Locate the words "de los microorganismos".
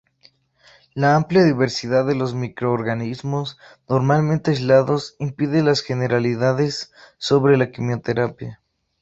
2.07-3.59